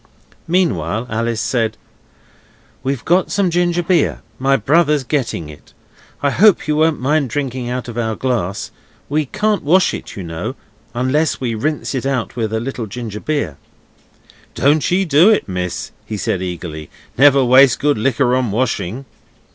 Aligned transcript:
Meanwhile 0.47 1.05
Alice 1.11 1.39
said 1.41 1.77
'We've 2.81 3.05
got 3.05 3.29
some 3.31 3.51
ginger 3.51 3.83
beer; 3.83 4.23
my 4.39 4.55
brother's 4.57 5.03
getting 5.03 5.47
it. 5.47 5.73
I 6.23 6.31
hope 6.31 6.67
you 6.67 6.75
won't 6.77 6.99
mind 6.99 7.29
drinking 7.29 7.69
out 7.69 7.87
of 7.87 7.99
our 7.99 8.15
glass. 8.15 8.71
We 9.09 9.27
can't 9.27 9.61
wash 9.61 9.93
it, 9.93 10.15
you 10.15 10.23
know 10.23 10.55
unless 10.95 11.39
we 11.39 11.53
rinse 11.53 11.93
it 11.93 12.07
out 12.07 12.35
with 12.35 12.51
a 12.51 12.59
little 12.59 12.87
ginger 12.87 13.19
beer.' 13.19 13.57
'Don't 14.55 14.89
ye 14.89 15.05
do 15.05 15.29
it, 15.29 15.47
miss,' 15.47 15.91
he 16.03 16.17
said 16.17 16.41
eagerly; 16.41 16.89
'never 17.15 17.45
waste 17.45 17.79
good 17.79 17.99
liquor 17.99 18.35
on 18.35 18.49
washing. 18.49 19.05